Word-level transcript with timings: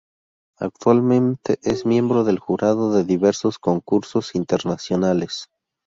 Actualmente 0.57 1.59
es 1.61 1.85
miembro 1.85 2.23
del 2.23 2.39
jurado 2.39 2.91
de 2.91 3.03
diversos 3.03 3.59
concursos 3.59 4.33
internacionales. 4.33 5.51